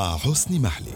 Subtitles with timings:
[0.00, 0.92] مع حسن محلي.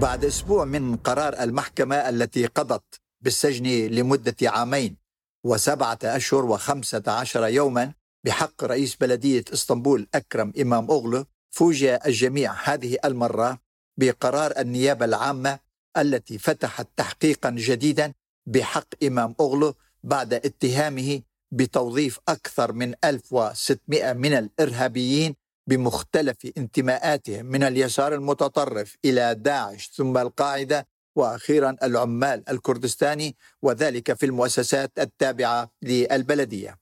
[0.00, 4.96] بعد أسبوع من قرار المحكمة التي قضت بالسجن لمدة عامين
[5.44, 7.92] وسبعة أشهر وخمسة عشر يوما
[8.26, 13.58] بحق رئيس بلدية إسطنبول أكرم إمام أغلو فوجئ الجميع هذه المرة
[13.96, 15.58] بقرار النيابة العامة
[15.96, 18.12] التي فتحت تحقيقا جديدا
[18.46, 19.74] بحق إمام أغلو
[20.04, 21.20] بعد اتهامه
[21.52, 25.34] بتوظيف أكثر من 1600 من الإرهابيين
[25.66, 30.86] بمختلف انتماءاتهم من اليسار المتطرف إلى داعش ثم القاعدة
[31.16, 36.78] وأخيرا العمال الكردستاني وذلك في المؤسسات التابعة للبلدية.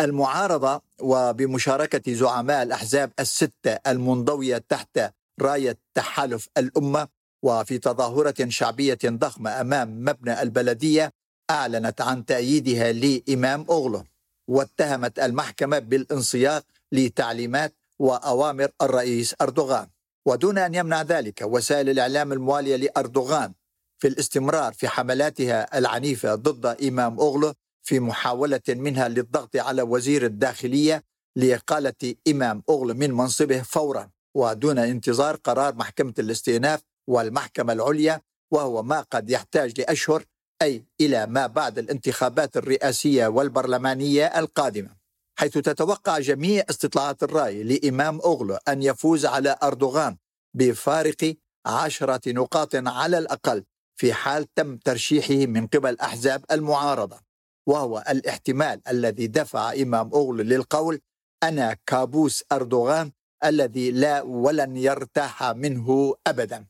[0.00, 5.00] المعارضة وبمشاركة زعماء الأحزاب الستة المنضوية تحت
[5.40, 7.08] راية تحالف الأمة
[7.42, 11.12] وفي تظاهرة شعبية ضخمة أمام مبنى البلدية
[11.50, 14.04] أعلنت عن تأييدها لإمام أغلو
[14.48, 16.62] واتهمت المحكمة بالانصياع
[16.92, 19.88] لتعليمات وأوامر الرئيس أردوغان.
[20.26, 23.52] ودون أن يمنع ذلك وسائل الإعلام الموالية لأردوغان
[23.98, 31.04] في الاستمرار في حملاتها العنيفة ضد إمام أغلو في محاولة منها للضغط على وزير الداخلية
[31.36, 34.10] لإقالة إمام أغلو من منصبه فورا.
[34.36, 40.24] ودون انتظار قرار محكمة الاستئناف والمحكمة العليا وهو ما قد يحتاج لأشهر
[40.62, 44.97] أي إلى ما بعد الانتخابات الرئاسية والبرلمانية القادمة.
[45.38, 50.16] حيث تتوقع جميع استطلاعات الرأي لإمام أغلو أن يفوز على أردوغان
[50.54, 51.36] بفارق
[51.66, 53.64] عشرة نقاط على الأقل
[53.96, 57.20] في حال تم ترشيحه من قبل أحزاب المعارضة.
[57.66, 61.00] وهو الاحتمال الذي دفع إمام أغلو للقول
[61.42, 63.12] أنا كابوس أردوغان
[63.44, 66.66] الذي لا ولن يرتاح منه أبدا.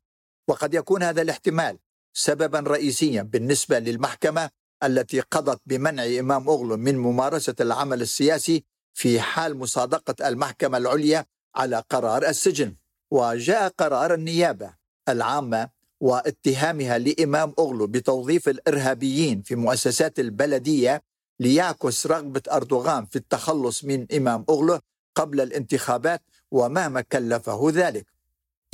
[0.49, 1.79] وقد يكون هذا الاحتمال
[2.13, 4.51] سببا رئيسيا بالنسبة للمحكمة
[4.83, 8.65] التي قضت بمنع إمام أغلو من ممارسة العمل السياسي
[8.95, 12.75] في حال مصادقة المحكمة العليا على قرار السجن.
[13.11, 14.75] وجاء قرار النيابة
[15.09, 15.69] العامة
[16.01, 21.03] واتهامها لإمام أغلو بتوظيف الإرهابيين في مؤسسات البلدية
[21.41, 24.81] ليعكس رغبة أردوغان في التخلص من إمام أغلو
[25.15, 28.07] قبل الانتخابات ومهما كلفه ذلك.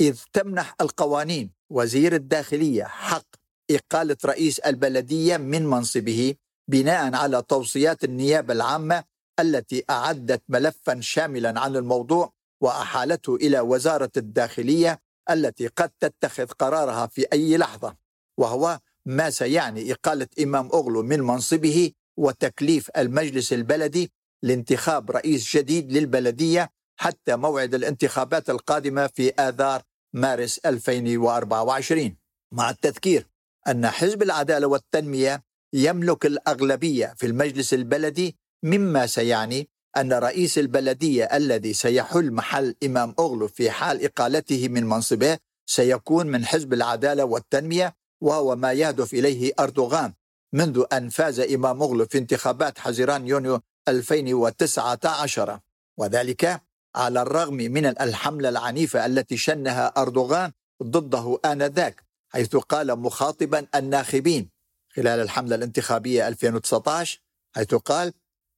[0.01, 3.25] إذ تمنح القوانين وزير الداخلية حق
[3.71, 6.35] إقالة رئيس البلدية من منصبه
[6.69, 9.03] بناء على توصيات النيابة العامة
[9.39, 14.99] التي أعدت ملفا شاملا عن الموضوع وأحالته إلى وزارة الداخلية
[15.29, 17.95] التي قد تتخذ قرارها في أي لحظة
[18.39, 24.11] وهو ما سيعني إقالة إمام أغلو من منصبه وتكليف المجلس البلدي
[24.43, 29.81] لانتخاب رئيس جديد للبلدية حتى موعد الانتخابات القادمة في آذار
[30.13, 32.17] مارس 2024
[32.53, 33.27] مع التذكير
[33.67, 35.43] أن حزب العدالة والتنمية
[35.73, 43.47] يملك الأغلبية في المجلس البلدي مما سيعني أن رئيس البلدية الذي سيحل محل إمام أغلو
[43.47, 50.13] في حال إقالته من منصبه سيكون من حزب العدالة والتنمية وهو ما يهدف إليه أردوغان.
[50.53, 55.59] منذ أن فاز إمام أغلو في انتخابات حزيران يونيو 2019
[55.97, 56.61] وذلك
[56.95, 60.51] على الرغم من الحملة العنيفة التي شنها أردوغان
[60.83, 62.04] ضده آنذاك.
[62.35, 64.49] حيث قال مخاطبا الناخبين
[64.95, 67.21] خلال الحملة الانتخابية 2019
[67.55, 68.13] حيث قال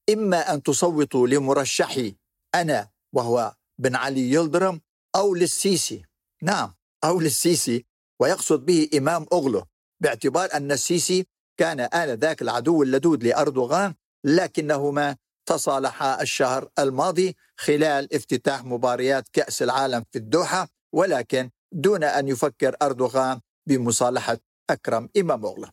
[0.10, 2.16] إما أن تصوتوا لمرشحي
[2.56, 4.82] أنا وهو بن علي يلدرم
[5.16, 6.06] أو للسيسي.
[6.42, 6.74] نعم
[7.04, 7.86] أو للسيسي
[8.20, 9.64] ويقصد به إمام أغلو
[10.00, 11.28] باعتبار أن السيسي
[11.58, 15.16] كان آنذاك العدو اللدود لأردوغان لكنهما
[15.46, 23.40] تصالحا الشهر الماضي خلال افتتاح مباريات كأس العالم في الدوحة ولكن دون أن يفكر أردوغان
[23.68, 24.38] بمصالحة
[24.70, 25.68] أكرم إمام أغلو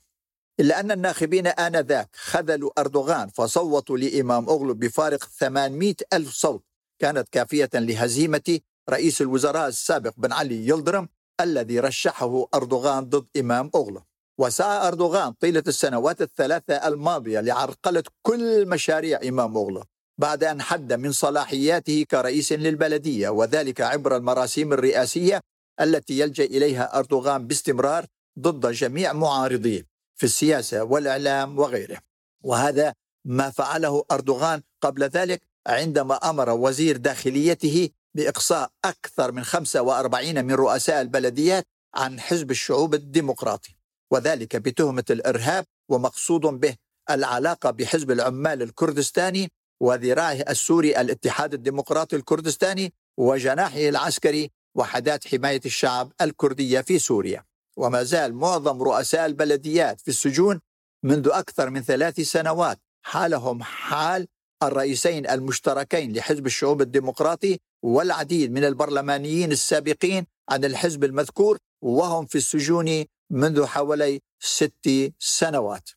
[0.60, 6.64] إلا أن الناخبين آنذاك خذلوا أردوغان فصوتوا لإمام أغلو بفارق 800 ألف صوت.
[6.98, 8.58] كانت كافية لهزيمة
[8.90, 11.08] رئيس الوزراء السابق بن علي يلدرم
[11.40, 14.02] الذي رشحه أردوغان ضد إمام أغلو
[14.38, 19.84] وسعى أردوغان طيلة السنوات الثلاثة الماضية لعرقلة كل مشاريع إمام أغلو
[20.18, 25.40] بعد أن حد من صلاحياته كرئيس للبلدية وذلك عبر المراسيم الرئاسية
[25.80, 28.06] التي يلجأ إليها أردوغان باستمرار
[28.38, 29.86] ضد جميع معارضيه
[30.16, 31.98] في السياسة والإعلام وغيره.
[32.42, 32.94] وهذا
[33.24, 41.00] ما فعله أردوغان قبل ذلك عندما أمر وزير داخليته بإقصاء أكثر من 45 من رؤساء
[41.00, 43.76] البلديات عن حزب الشعوب الديمقراطي
[44.10, 46.76] وذلك بتهمة الإرهاب ومقصود به
[47.10, 49.50] العلاقة بحزب العمال الكردستاني
[49.80, 57.44] وذراعه السوري الاتحاد الديمقراطي الكردستاني وجناحه العسكري وحدات حماية الشعب الكردية في سوريا.
[57.76, 60.60] وما زال معظم رؤساء البلديات في السجون
[61.02, 64.26] منذ أكثر من ثلاث سنوات حالهم حال
[64.62, 73.04] الرئيسين المشتركين لحزب الشعوب الديمقراطي والعديد من البرلمانيين السابقين عن الحزب المذكور وهم في السجون
[73.30, 75.90] منذ حوالي ست سنوات.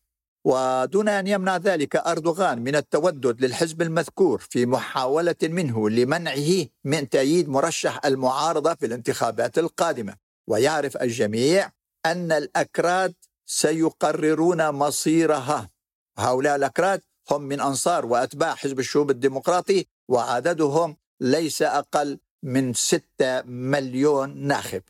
[0.48, 7.50] ودون أن يمنع ذلك أردوغان من التودد للحزب المذكور في محاولة منه لمنعه من تأييد
[7.50, 10.16] مرشح المعارضة في الانتخابات القادمة.
[10.48, 11.72] ويعرف الجميع
[12.06, 13.14] أن الأكراد
[13.46, 15.70] سيقررون مصيرها.
[16.18, 17.02] هؤلاء الأكراد
[17.32, 23.02] هم من أنصار وأتباع حزب الشعوب الديمقراطي وعددهم ليس أقل من 6
[23.46, 24.82] مليون ناخب.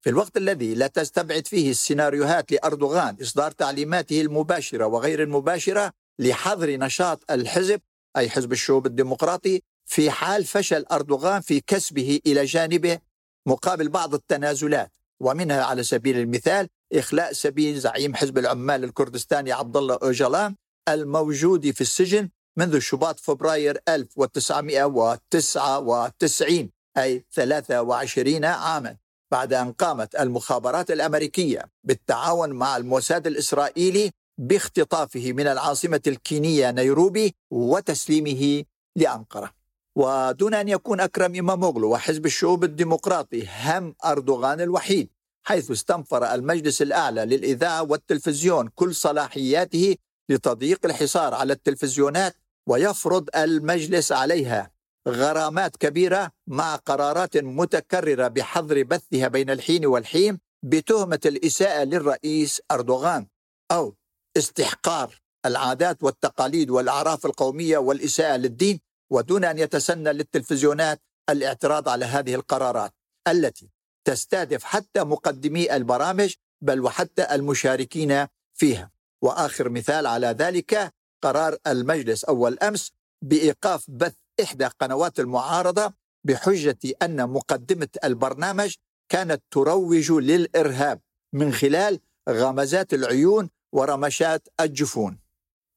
[0.00, 7.30] في الوقت الذي لا تستبعد فيه السيناريوهات لأردوغان إصدار تعليماته المباشرة وغير المباشرة لحظر نشاط
[7.30, 7.80] الحزب
[8.16, 12.98] أي حزب الشعوب الديمقراطي في حال فشل أردوغان في كسبه إلى جانبه
[13.46, 14.92] مقابل بعض التنازلات.
[15.20, 20.56] ومنها على سبيل المثال إخلاء سبيل زعيم حزب العمال الكردستاني عبد الله أوجلان
[20.88, 28.96] الموجود في السجن منذ شباط فبراير 1999 أي 23 عاما.
[29.30, 38.64] بعد أن قامت المخابرات الأمريكية بالتعاون مع الموساد الإسرائيلي باختطافه من العاصمة الكينية نيروبي وتسليمه
[38.96, 39.50] لأنقرة.
[39.96, 45.08] ودون أن يكون أكرم إماموغلو وحزب الشعوب الديمقراطي هم أردوغان الوحيد
[45.42, 49.96] حيث استنفر المجلس الأعلى للإذاعة والتلفزيون كل صلاحياته
[50.28, 52.36] لتضييق الحصار على التلفزيونات
[52.66, 54.70] ويفرض المجلس عليها.
[55.08, 63.26] غرامات كبيرة مع قرارات متكررة بحظر بثها بين الحين والحين بتهمة الإساءة للرئيس أردوغان
[63.72, 63.96] أو
[64.36, 68.80] استحقار العادات والتقاليد والأعراف القومية والإساءة للدين
[69.12, 72.92] ودون أن يتسنى للتلفزيونات الاعتراض على هذه القرارات
[73.28, 73.70] التي
[74.04, 78.90] تستهدف حتى مقدمي البرامج بل وحتى المشاركين فيها.
[79.22, 82.92] وآخر مثال على ذلك قرار المجلس أول أمس
[83.24, 85.92] بإيقاف بث إحدى قنوات المعارضة
[86.24, 88.74] بحجة أن مقدمة البرنامج
[89.08, 91.00] كانت تروج للإرهاب
[91.32, 95.18] من خلال غمزات العيون ورمشات الجفون.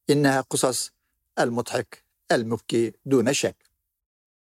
[0.10, 0.92] إنها قصص
[1.40, 3.74] المضحك المبكي دون شك.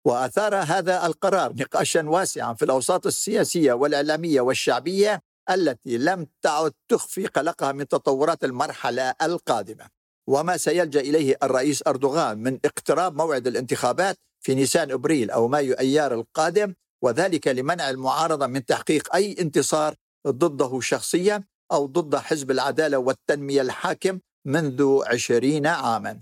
[0.04, 7.72] وأثار هذا القرار نقاشا واسعا في الأوساط السياسية والإعلامية والشعبية التي لم تعد تخفي قلقها
[7.72, 10.01] من تطورات المرحلة القادمة.
[10.26, 16.14] وما سيلجأ إليه الرئيس أردوغان من اقتراب موعد الانتخابات في نيسان أبريل أو مايو أيار
[16.14, 19.94] القادم وذلك لمنع المعارضة من تحقيق أي انتصار
[20.28, 26.20] ضده شخصيا أو ضد حزب العدالة والتنمية الحاكم منذ عشرين عاما.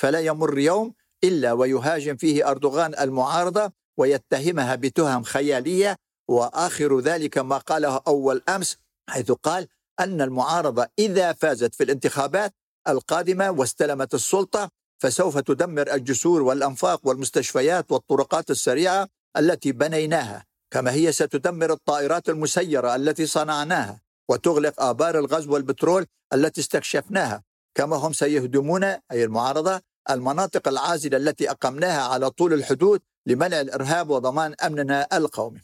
[0.00, 0.94] فلا يمر يوم
[1.24, 5.96] إلا ويهاجم فيه أردوغان المعارضة ويتهمها بتهم خيالية
[6.28, 8.76] وآخر ذلك ما قاله أول أمس
[9.08, 9.68] حيث قال
[10.00, 12.54] أن المعارضة إذا فازت في الانتخابات
[12.88, 21.72] القادمة واستلمت السلطة فسوف تدمر الجسور والأنفاق والمستشفيات والطرقات السريعة التي بنيناها كما هي ستدمر
[21.72, 27.42] الطائرات المسيرة التي صنعناها وتغلق آبار الغاز والبترول التي استكشفناها
[27.74, 29.80] كما هم سيهدمون أي المعارضة
[30.10, 35.60] المناطق العازلة التي أقمناها على طول الحدود لمنع الإرهاب وضمان أمننا القومي.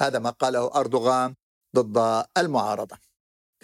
[0.00, 1.34] هذا ما قاله أردوغان
[1.76, 2.98] ضد المعارضة.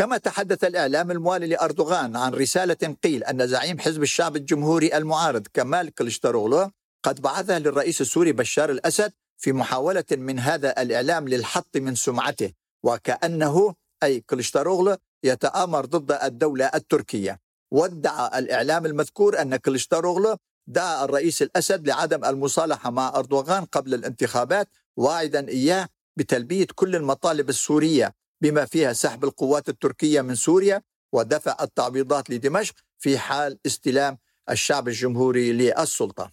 [0.02, 5.94] كما تحدث الإعلام الموالي لأردوغان عن رسالة قيل أن زعيم حزب الشعب الجمهوري المعارض كمال
[5.94, 6.70] كلشتروغلو
[7.02, 13.74] قد بعثها للرئيس السوري بشار الأسد في محاولة من هذا الإعلام للحط من سمعته وكأنه
[14.02, 17.40] أي كلشتروغلو يتآمر ضد الدولة التركية.
[17.70, 25.48] وادعى الإعلام المذكور أن كلشتروغلو دعا الرئيس الأسد لعدم المصالحة مع أردوغان قبل الانتخابات واعدا
[25.48, 28.21] إياه بتلبية كل المطالب السورية.
[28.42, 30.82] بما فيها سحب القوات التركية من سوريا
[31.12, 34.18] ودفع التعويضات لدمشق في حال استلام
[34.50, 36.32] الشعب الجمهوري للسلطة.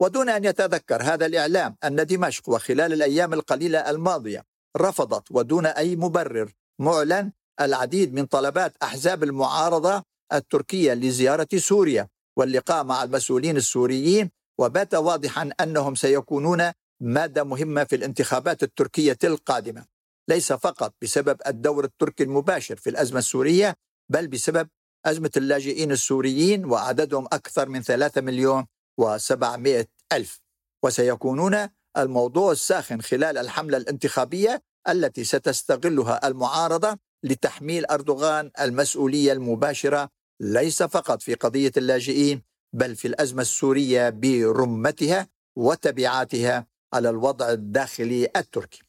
[0.00, 4.44] ودون أن يتذكر هذا الإعلام أن دمشق وخلال الأيام القليلة الماضية
[4.76, 10.02] رفضت ودون أي مبرر معلن العديد من طلبات أحزاب المعارضة
[10.32, 18.62] التركية لزيارة سوريا واللقاء مع المسؤولين السوريين وبات واضحا أنهم سيكونون مادة مهمة في الانتخابات
[18.62, 19.97] التركية القادمة.
[20.28, 23.74] ليس فقط بسبب الدور التركي المباشر في الأزمة السورية
[24.12, 24.68] بل بسبب
[25.06, 28.66] أزمة اللاجئين السوريين وعددهم أكثر من 3 مليون
[29.00, 30.40] و700 ألف.
[30.84, 40.08] وسيكونون الموضوع الساخن خلال الحملة الانتخابية التي ستستغلها المعارضة لتحميل أردوغان المسؤولية المباشرة
[40.40, 42.42] ليس فقط في قضية اللاجئين
[42.72, 48.82] بل في الأزمة السورية برمتها وتبعاتها على الوضع الداخلي التركي.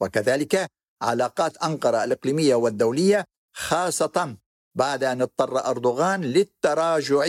[0.00, 0.70] وكذلك
[1.02, 3.24] علاقات أنقرة الإقليمية والدولية
[3.54, 4.36] خاصة
[4.74, 7.24] بعد أن اضطر أردوغان للتراجع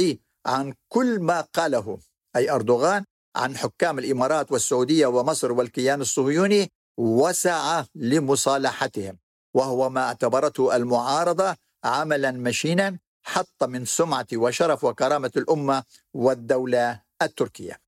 [0.46, 1.98] عن كل ما قاله.
[2.36, 3.04] أي أردوغان
[3.36, 9.18] عن حكام الإمارات والسعودية ومصر والكيان الصهيوني وسعى لمصالحتهم.
[9.54, 15.84] وهو ما اعتبرته المعارضة عملا مشينا حط من سمعة وشرف وكرامة الأمة
[16.14, 17.80] والدولة التركية.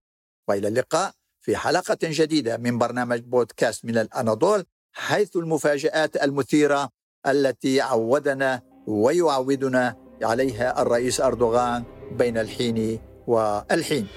[0.47, 4.65] وإلى اللقاء في حلقة جديدة من برنامج بودكاست من الأناضول.
[4.93, 6.89] حيث المفاجآت المثيرة
[7.27, 14.07] التي عودنا ويعودنا عليها الرئيس أردوغان بين الحين والحين.